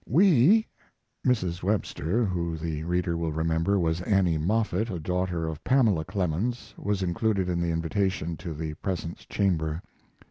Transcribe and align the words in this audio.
We 0.07 0.65
[Mrs. 1.27 1.61
Webster, 1.61 2.25
who, 2.25 2.57
the 2.57 2.83
reader 2.85 3.15
will 3.15 3.31
remember, 3.31 3.77
was 3.79 4.01
Annie 4.01 4.39
Moffett, 4.39 4.89
a 4.89 4.97
daughter 4.97 5.47
of 5.47 5.63
Pamela 5.63 6.05
Clemens, 6.05 6.73
was 6.75 7.03
included 7.03 7.47
in 7.47 7.61
the 7.61 7.69
invitation 7.69 8.35
to 8.37 8.55
the 8.55 8.73
Presence 8.73 9.27
Chamber. 9.27 9.83